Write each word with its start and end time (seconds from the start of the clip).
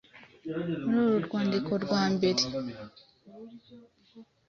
Muri 0.83 0.99
uru 1.01 1.17
rwandiko 1.27 1.71
rwa 1.83 2.01
mbere, 2.13 2.41